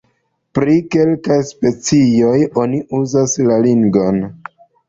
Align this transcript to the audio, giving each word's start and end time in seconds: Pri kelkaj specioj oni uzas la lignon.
Pri 0.59 0.77
kelkaj 0.95 1.37
specioj 1.51 2.33
oni 2.65 2.83
uzas 3.03 3.39
la 3.51 3.63
lignon. 3.67 4.23